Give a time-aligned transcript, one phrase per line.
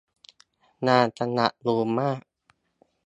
[0.87, 2.21] งานจะหนักอยู่มาก